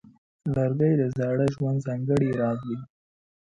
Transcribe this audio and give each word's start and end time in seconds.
لرګی 0.55 0.93
د 1.01 1.03
زاړه 1.17 1.45
ژوند 1.55 1.79
ځانګړی 1.87 2.29
راز 2.39 2.59
دی. 2.67 2.77